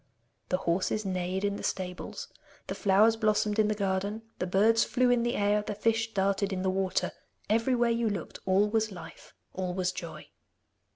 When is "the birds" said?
4.39-4.83